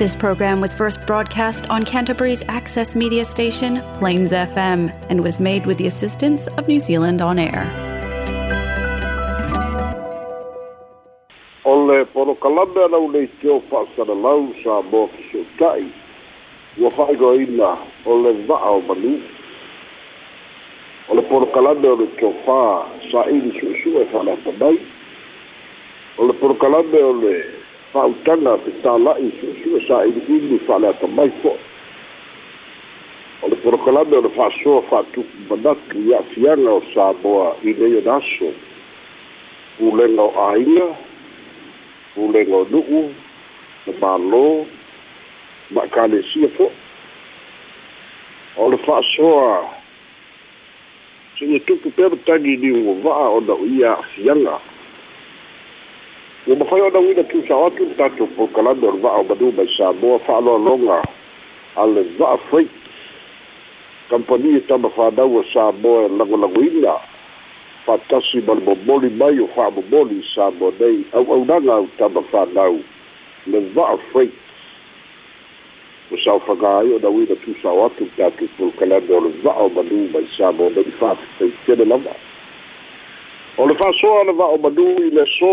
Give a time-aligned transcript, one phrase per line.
[0.00, 5.66] This program was first broadcast on Canterbury's access media station, Plains FM, and was made
[5.66, 7.68] with the assistance of New Zealand On Air.
[11.66, 15.84] o le polokalame lau nei teo fa'asalalau sa mo ki seuta'i
[16.80, 17.70] ua fa'aigoaina
[18.06, 19.20] o le va'a o manu
[21.10, 24.76] o le polokalame o le tofā sa'ili su'esu'e fa'alatamai
[26.16, 27.59] o le polokalame o le
[27.92, 31.58] fa'autaga pe tāla'i su'esu'e sa'ili'ili fa'aleatamai fo'i
[33.42, 38.16] o le polokalame o le fa'asoa fa'atupu manatu i a'afiaga o samoa i nei ona
[38.20, 38.52] aso
[39.78, 40.86] pulega o āiga
[42.14, 43.02] pulega o nu'u
[43.86, 44.44] le mālō
[45.74, 46.70] ma ekalesia fo'i
[48.56, 49.50] o le fa'asoa
[51.38, 53.96] se'ia tupu pea matagi liuga va'a ona o ia
[56.46, 59.68] Yo mo fai ona wina tu sa atu tatu po kalando or va'o manu mai
[59.76, 61.02] sa moa fa'alo longa
[61.76, 62.64] ale va'a fai.
[64.10, 66.96] Kampani e tama whanau a sa moa langolagoina
[67.86, 72.80] fatasi ma le momoli mai o fa'amomoli sa moa nei au'aunaga au tama whanau
[73.46, 74.30] le va'a fai.
[76.10, 80.50] o saofagā ai ona uina tusao atu tatou polokalame o le va'o manū mai sa
[80.52, 82.16] mo nei fa'afefaitele lava
[83.58, 85.52] o le fa'asoa le va'o manū i le so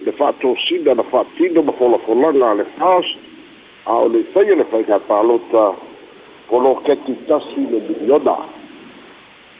[0.00, 3.16] le fa'atosina na fa'atino ma folafolaga le fast
[3.86, 5.74] a o le le faiga palota
[6.48, 8.36] poloketi tasi le miliona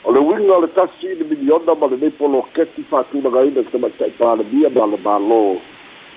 [0.05, 4.71] o le uiga o le tasi le miliona ma lenei poloketi fa'atulagaina i tamaita'i palemia
[4.71, 5.59] ma le mālō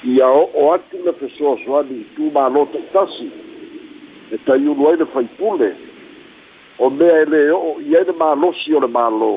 [0.03, 3.29] ia o'o atu le fesoasoani i tumālō ta'itasi
[4.31, 5.69] e taiulu ai le faipule
[6.79, 9.33] o mea e lē o'o i ai le mālosi o le mālō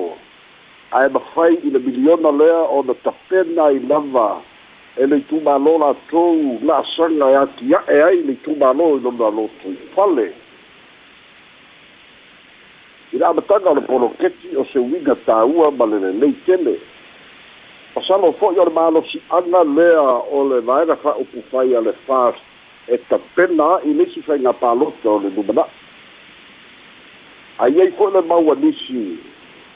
[0.90, 4.42] ae mafai i le miliona lea ona tapena i lava
[4.96, 10.26] e le itumālō latou la'asaga e atia'e ai le itumālō i lona lotu i fale
[13.12, 13.82] i le amataga o le
[14.56, 16.78] o se uiga tāua ma le lelei tele
[17.94, 19.62] pasalo fo'i o le malosi'aga
[20.30, 22.42] o le vaega fa'upu fai a le fast
[22.88, 25.70] e tapena a'i nisi faiga palota o le lumana'i
[27.60, 29.18] aiai fo'i le mauanisi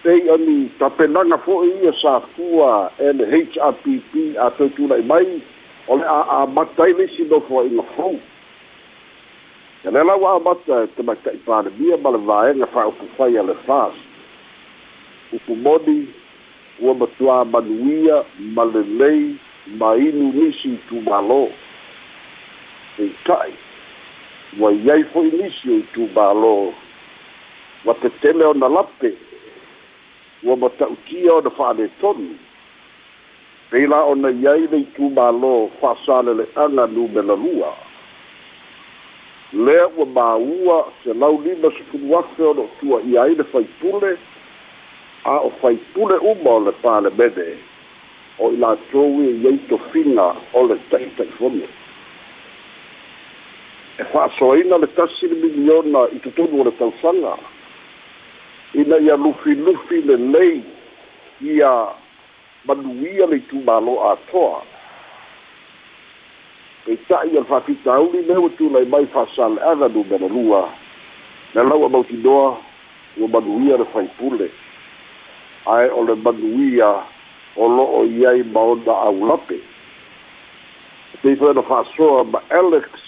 [0.04, 5.41] pei anu tapenaga fo'i ia safua e le hrpp a toi tula'i mai
[5.88, 8.20] o le a'amata ai le nofo a'iga fou
[9.84, 13.97] e le lau a'amata e tamaita'i palemia ma le vaega fa'aupufai a le fas
[15.32, 16.06] upu moni
[16.84, 19.36] ua matuā manuia ma lelei
[19.81, 21.42] ma inu nisi i tumālō
[23.00, 23.53] eita'i
[24.60, 26.56] ua iai fo'i nisi o i tumālō
[27.84, 29.16] ua tetele ona lape
[30.44, 32.34] ua mata'utia ona fa'aletonu
[33.71, 37.72] pei la ona iai le itumālō fa'asalele'aga numela lua.
[39.53, 44.16] Lea ua māua se lau lima sefulu afe ona tua'ia ai le faipule
[45.25, 47.49] a o faipule uma o le palemene
[48.38, 51.66] o i latou ia iai tofiga o le ta'ita'ifone
[53.99, 57.34] e fa'asoaina le tasi le miliona i totonu o le tausaga
[58.74, 60.62] ina ia lufilufi lelei
[61.40, 61.86] ia
[62.64, 64.62] manuia le itumālō atoa
[66.86, 70.68] e ta'i al fa'afitauli lea ua tulai mai fa'asale'aga numera lua
[71.54, 72.58] le lau a mautinoa
[73.16, 74.50] ua manuia le faipule
[75.66, 76.91] ae o le manuia
[77.56, 79.60] o lo'o i ai ma ona aulape
[81.24, 83.03] ona fa'asoa ma alex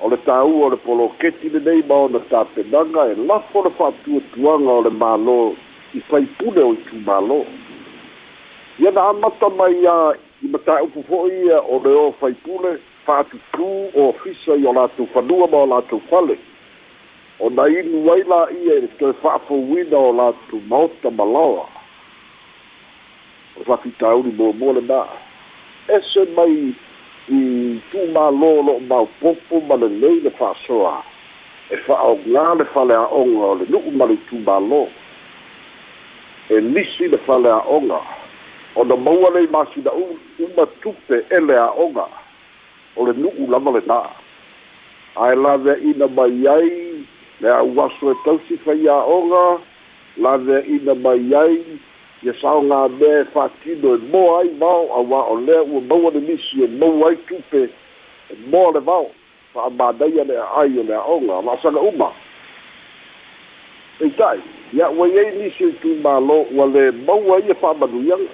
[0.00, 4.82] o le tāua o le poloketi lenei ma ona tapenaga e lafo le fa'atuatuaga o
[4.86, 5.38] le mālō
[5.94, 7.40] i faipule o i tumālō
[8.80, 9.96] ia na amata mai ia
[10.42, 15.48] i mataupu fo'i ia o le o faipule fa'atutū o ofisa i o latou fanua
[15.52, 16.38] ma o latou fale
[17.40, 21.66] ona inu ai la ia i le toe fa'afouina o latou maota ma laoa
[23.60, 25.02] o fa'afitauli muamua lenā
[25.98, 26.72] ese mai
[27.30, 31.02] i tumalolo maupopo ma lelei le fa'asoa
[31.70, 34.82] e fa'aogā le falea'oga o le nu'u ma le tumālō
[36.50, 38.00] e nisi le falea'oga
[38.74, 42.06] ona maua lei masina'u uma tupe ele lea'oga
[42.96, 44.00] o le nu'u lava lenā
[45.16, 46.70] ae lavea'ina mai ai
[47.40, 49.44] le auaso e tausi faiaʻoga
[50.18, 51.56] laveaʻina mai ai
[52.22, 56.20] ia saoga mea e fa'atino e moa ai vao auā o lea ua maua le
[56.20, 57.62] nisi e mau ai tupe
[58.30, 59.10] e moa le vao
[59.54, 62.12] fa'amanaia le a'ai o le a'oga la'asaga uma.
[64.00, 64.40] Eita'i
[64.72, 68.30] ia uai ai nisi i tumālō ua le maua ai e fa'amanuiaga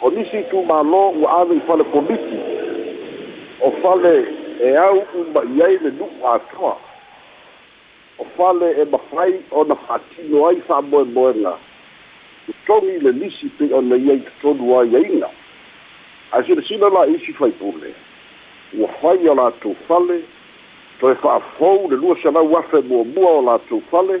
[0.00, 2.38] o nisi i tumālō ua ave i fale politi
[3.60, 4.16] o fale
[4.60, 6.76] e au uma i e ai le nu'u atoa
[8.18, 11.56] o fale e mafai ona fa'atino ai fa'amoemoega
[12.46, 15.30] totogi le lisi pe ona iai totonu ai aiga
[16.32, 17.94] ae silasila la isi faipule
[18.78, 20.22] ua fai o latou fale
[21.00, 24.20] toe fa'afou le lua salau afe muamua o latou fale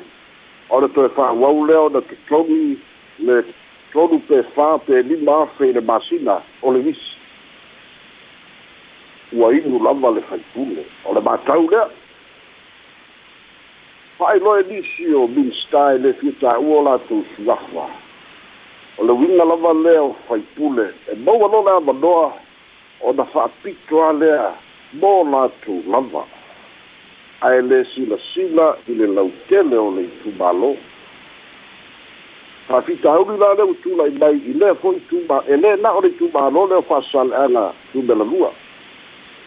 [0.70, 2.78] ona toe fa'auau lea ona totogi
[3.18, 3.42] le
[3.92, 7.12] tonu pe fā pe lima afe i le masina o le isi
[9.32, 11.88] ua inu lava le faipule o le matau lea.
[14.18, 18.03] Fa'ailoe nisi o minsta e le fiata'ua o latou suafa
[18.98, 22.32] o le uiga lava lea o faipule e maua lo le avanoa
[23.00, 24.52] ona fa'apito a lea
[24.92, 26.24] mo latou lava.
[27.40, 30.76] Ae lē silasila i le lautele o le itumālō
[32.68, 36.68] fa'afitauli la leu tula'i mai i lea fo'i tuma e lē na o le itumālō
[36.70, 38.52] lea o fa'asale'aga tumelalua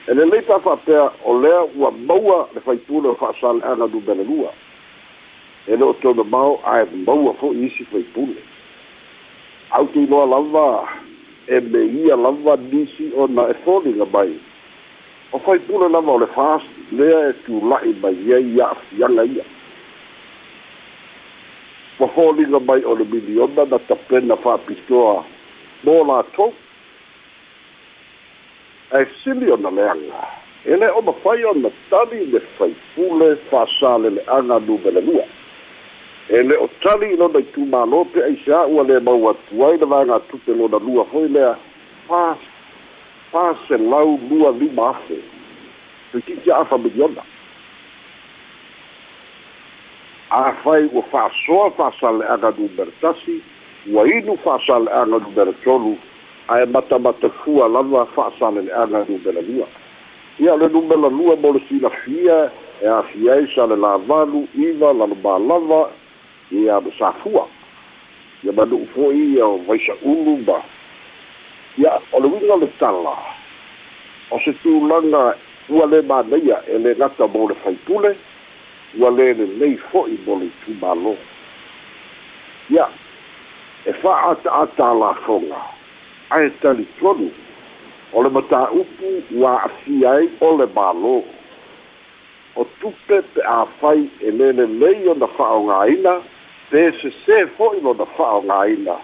[0.07, 4.51] e lelei tafa'apea o lea ua maua le faipule o fa'asale'aga tumelalua
[5.67, 8.43] e le o tona mao ae maua fo'i isi faipule
[9.77, 10.87] auteiloa lava
[11.47, 14.33] e me ia lava nisi ona e foliga mai
[15.31, 19.45] o faipule lava o le fast lea e tula'i mai ai a'afiaga ia
[21.99, 25.23] ma foliga mai o le miliona na tapena fa'apitoa
[25.83, 26.53] mo latou
[28.91, 30.25] ae sili ona leaga
[30.65, 35.36] e lē o mafai ona tali le faipule fa'asalele'aga numelelua
[36.29, 39.77] e le o tali i lona i tumālō pe aisa ua le mau atu ai
[39.77, 41.55] le vagatupe lona lua foi lea
[42.07, 42.37] pa
[43.31, 45.19] paselau lua lima afe.
[46.11, 47.23] Pekitia afa miliona
[50.29, 53.41] afai ua fa'asoa fa'asale'aga numere tasi
[53.87, 55.97] ua inu fa'asale'aga numere tolu
[56.47, 59.67] ae matamatafua lava fa'asalele'aga numere lua.
[60.39, 62.51] Ia o le numere lua mo le silafia
[62.83, 65.89] e afia ai sa le lavalu iva lalomālava
[66.51, 67.47] ya msafua
[68.43, 70.63] ya manu foi ya vaisa ulumba
[71.77, 73.17] ya ole winga le tala
[74.31, 75.35] o se tulaga
[75.69, 78.15] ua lē manaia e le gata mo bon le faitule
[78.99, 81.15] ua lē lelei fo'i mo le itumālō
[82.69, 83.07] ia bon
[83.85, 85.59] e fa'aata'ata lafoga
[86.29, 87.31] ae talitonu e,
[88.13, 91.17] o le matā'upu ua afia ai o le mālō
[92.55, 96.15] o tupe pe afai e lē lelei ona fa'aogāina
[96.69, 98.97] pe se fo'i lona fa'aogāina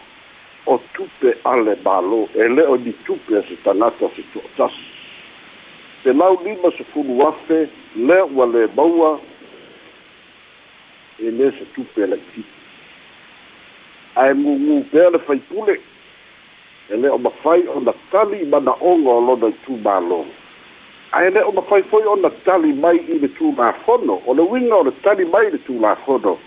[0.65, 4.85] o tupe ale mālō e le o ni tupe se tagata se to'atasi
[6.03, 9.11] pe lau lima sefulu afe le ua lē maua
[11.19, 12.43] e lē se tupe laitipi
[14.15, 15.79] ae gugu pea le faipule
[16.89, 20.23] e le o mafai ona tali mana'oga o lona i tumālō
[21.11, 24.83] ae le o mafai foi ona tali mai i le tulafono o le uiga o
[24.83, 26.37] le tali mai i le tulafono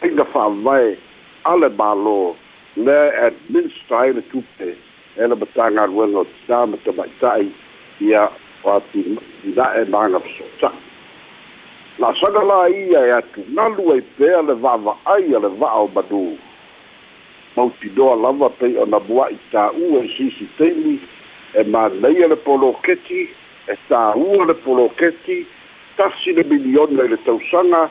[0.00, 0.96] Singafawai
[1.44, 2.36] alle balo
[2.76, 4.76] ne et minst eine tupe
[5.16, 7.50] ene betanga gwen samen te baitai
[8.00, 8.28] ia
[8.62, 8.94] wat
[9.56, 10.72] da e bang op sota
[11.98, 16.38] la sagala ia ya tu na lue pele va va ai le va au badu
[17.56, 21.00] mauti do lava pe ona bua ita u e sisi temi
[21.54, 23.28] e ma lei le poloketi
[23.68, 25.46] e ta u le poloketi
[25.96, 27.90] tasi le milioni le tausanga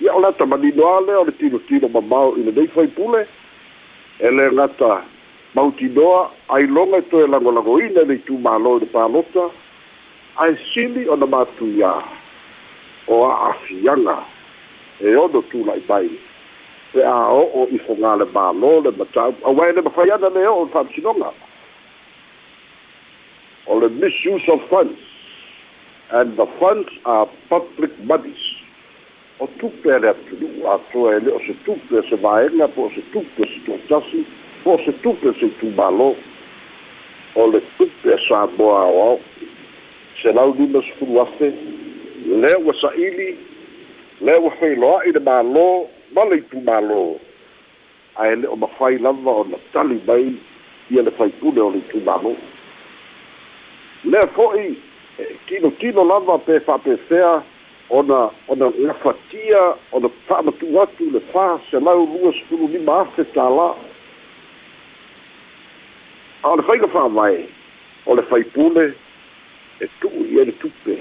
[0.00, 3.26] ia o le atamanino a lea o le tilotilo mamao i lenei faipule
[4.18, 5.02] e le gata
[5.54, 9.50] mautinoa ailoga e toe lagolagoina i le i le palota
[10.36, 11.92] ae sili ona matuiā
[13.08, 14.16] o a'afiaga
[15.00, 15.80] e ono tula'i
[16.92, 19.34] pe a o'o i fogā mālō le matau.
[19.44, 21.32] Auae le mafai ana le o'o le fa'amasinoga
[23.66, 24.98] o le misuse of funds.
[26.12, 28.49] And the funds are public monies
[29.40, 33.02] o tupe le atunu'u atoa e o se tupe o se vaega po o se
[33.12, 34.24] tupe o se tuatasi
[34.64, 36.08] po o se tupe o se itumālō
[37.36, 39.20] o le tupe sa moa aoao
[40.22, 41.52] se lau lima sefulu afe
[42.26, 43.38] lea ua sa'ili
[44.20, 45.68] lea ua feiloa'i le mālō
[46.14, 47.00] ma le itumālō
[48.20, 50.34] ae le o mafai lava ona tali mai
[50.90, 52.34] ia le faipule o le itumālō
[54.04, 54.76] lea fo'i
[55.46, 57.32] kino kino lava pe fa'apefea
[57.90, 63.68] ona ona gafatia ona fa'amatu atu le fā se lau lua sefulu lima afe tālā.
[66.42, 67.44] A o le faiga fa'avae
[68.06, 68.92] o le faipule
[69.80, 70.96] e tu'u ia e le tupe.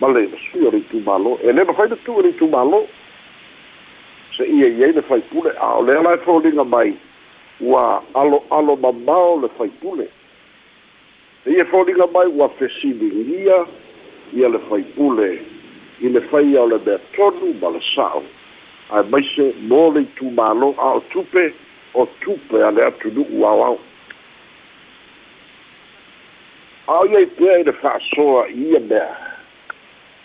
[0.00, 2.86] Ma le masui o le itumālo e lē mafai le tu'u le itumālo
[4.36, 6.94] se ia iai le faipule a o lea lae foliga mai
[7.60, 10.08] ua alo alo mamao le faipule
[11.46, 13.66] e ia foliga mai ua fesiligia
[14.36, 15.42] ia le faipule
[16.02, 18.22] i le faia o le mea tonu ma le sa'o
[18.92, 21.44] ae maise mo le itumālo a o tupe
[21.94, 23.78] o tupe a le atunu'u aoao
[26.86, 29.14] ao iai pea i le fa'asoa ia mea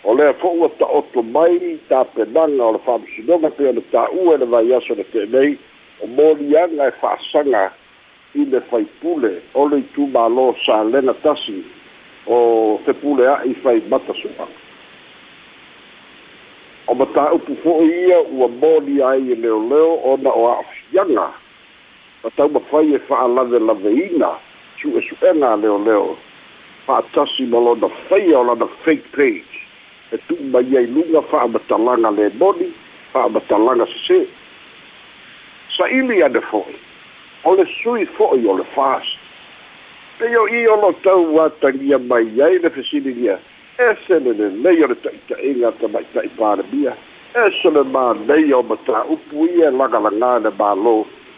[0.04, 4.46] o lea fo'u ua ta'oto mai tapenaga o le fa'amasinoga pea le tā'ua e le
[4.46, 5.58] vaiaso le te'enei
[6.02, 7.70] o moliaga e fa'asaga
[8.34, 11.62] i le faipule o le itumālō salega tasi
[12.26, 12.92] o te
[13.32, 14.67] a'i fai matasu'a
[16.88, 21.28] o matāupu fo'i ia ua moli ai e leoleo ona o a'afiaga
[22.24, 24.30] ma taumafai e fa'alavelaveina
[24.80, 26.16] su'esu'ega a leoleo
[26.86, 29.54] fa'atasi ma lona faia o lana fake page.
[30.12, 32.72] E tu'u mai ai luga fa'amatalaga lemoni
[33.12, 34.24] fa'amatalaga sesē
[35.76, 36.76] sa'ili ane fo'i.
[37.44, 39.28] O le sui fo'i o le fast
[40.18, 43.38] pei o i o lo tau atagia mai ai le fesiligia
[43.78, 46.96] ese le lelei o le ta'ita'iga tamaita'i palemia
[47.34, 50.96] ese le manei o mataupu ia lagalagā le mālō.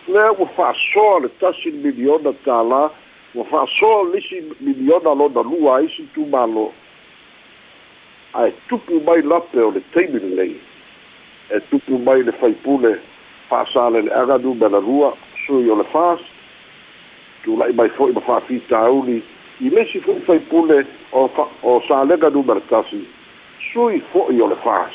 [0.08, 2.88] Lea ua fa'asoa le tasi miliona tālā
[3.34, 6.72] ua fa'asoa lisi miliona lona lua isi tumālo
[8.34, 10.56] ae tupu mai lape o le taimi lelei
[11.50, 12.96] e tupu mai le faipule
[13.50, 15.12] fa'asalele'aga numela lua
[15.46, 16.20] sui o le fas
[17.44, 19.22] tula'i mai fo'i ma fa'afitauli
[19.60, 22.30] i lesi fo'i faipule o fa, o salega
[22.68, 23.04] tasi
[23.72, 24.92] sui fo'i o le fas.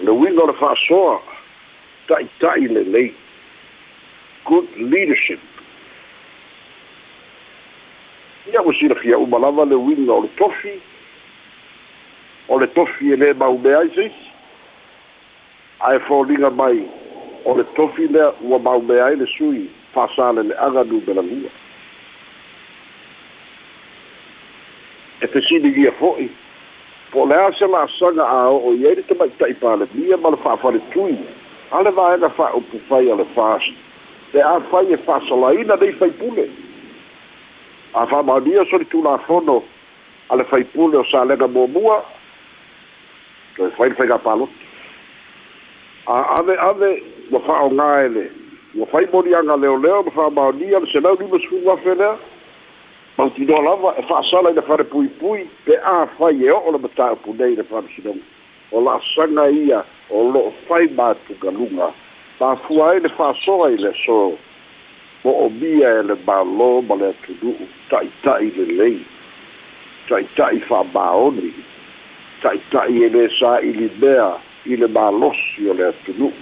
[0.00, 1.20] Le uiga o le fa'asoa
[2.08, 3.14] ta'ita'i lelei
[4.44, 5.40] good leadership.
[8.52, 10.80] Ia ua silafia uma lava le uiga o le tofi.
[12.48, 14.32] O le tofi e lē maumea ai seisi
[15.82, 16.82] ae foliga mai
[17.44, 21.50] o le tofi lea ua maumea ai le sui fa'asalele'aga numelalua
[25.20, 26.28] e fesiligia fo'i
[27.12, 30.40] po o le a se la'asaga a o'o i ai le tamaita'i palemia ma le
[30.44, 31.18] fa'afaletui
[31.70, 33.72] a le vaega fa'aupu fai a le fast
[34.32, 36.48] te a fai e fa'asalaina nei faipule
[37.92, 39.62] a fa'amaonia so le tulafono
[40.28, 42.02] a le faipule o salega muamua
[43.56, 44.52] toe fai le faiga paloto
[46.06, 48.41] a ave ave le
[48.74, 52.16] ua fai moliaga leoleo ma fa'amaonia le selau lima sefulu afe lea
[53.18, 57.56] mautinoa lava e fa'asala i le falepuipui pe a fai e o'o le mataupu nei
[57.56, 58.24] le fa'amasinoga
[58.72, 61.92] o la'asaga ia o lo'o fai matugaluga
[62.40, 64.38] mafua ai le fa'asoa i le so
[65.24, 69.04] mo o mia e le mālō ma le atunu'u ta'ita'i lelei
[70.08, 71.52] ta'ita'i fa'amaoni
[72.42, 74.32] ta'ita'i e lē sa'ili mea
[74.64, 76.32] i le mālosi o le atunu'u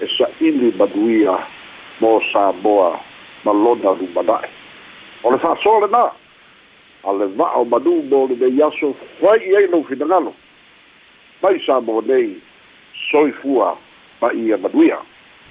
[0.00, 1.38] e sa'ili manuia
[2.00, 3.00] mo samoa
[3.44, 4.50] ma lona lumana'i
[5.22, 6.04] o le fa'asoa lenā
[7.04, 10.34] a le va'o manu mo le nei aso fai ai lou finagalo
[11.42, 12.40] mai sa mo nei
[13.10, 13.76] soifua
[14.20, 14.98] ma ia manuia